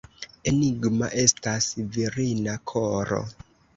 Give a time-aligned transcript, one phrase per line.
[0.51, 1.67] Enigma estas
[1.99, 3.21] virina koro!